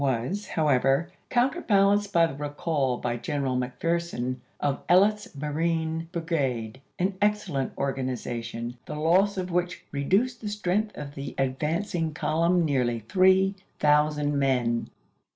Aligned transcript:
was, 0.01 0.47
however, 0.47 1.11
counterbalanced 1.29 2.11
by 2.11 2.25
the 2.25 2.33
recall 2.33 2.97
by 2.97 3.15
General 3.15 3.55
McPherson 3.55 4.35
of 4.59 4.81
Ellet's 4.89 5.35
Marine 5.35 6.09
Brigade, 6.11 6.81
an 6.97 7.13
excellent 7.21 7.71
organization, 7.77 8.79
the 8.87 8.95
loss 8.95 9.37
of 9.37 9.51
which 9.51 9.85
reduced 9.91 10.41
the 10.41 10.49
strength 10.49 10.97
of 10.97 11.13
the 11.13 11.35
advancing 11.37 12.15
column 12.15 12.65
nearly 12.65 13.01
three 13.01 13.53
thousand 13.79 14.39
men. 14.39 14.89